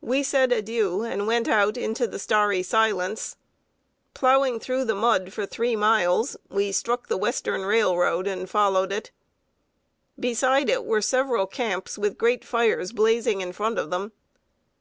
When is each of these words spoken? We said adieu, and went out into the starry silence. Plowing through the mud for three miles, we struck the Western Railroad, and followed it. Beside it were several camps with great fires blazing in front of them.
We 0.00 0.22
said 0.22 0.52
adieu, 0.52 1.02
and 1.02 1.26
went 1.26 1.48
out 1.48 1.76
into 1.76 2.06
the 2.06 2.20
starry 2.20 2.62
silence. 2.62 3.36
Plowing 4.14 4.60
through 4.60 4.84
the 4.84 4.94
mud 4.94 5.32
for 5.32 5.44
three 5.44 5.74
miles, 5.74 6.36
we 6.48 6.70
struck 6.70 7.08
the 7.08 7.16
Western 7.16 7.62
Railroad, 7.64 8.28
and 8.28 8.48
followed 8.48 8.92
it. 8.92 9.10
Beside 10.20 10.70
it 10.70 10.84
were 10.84 11.02
several 11.02 11.48
camps 11.48 11.98
with 11.98 12.16
great 12.16 12.44
fires 12.44 12.92
blazing 12.92 13.40
in 13.40 13.52
front 13.52 13.76
of 13.76 13.90
them. 13.90 14.12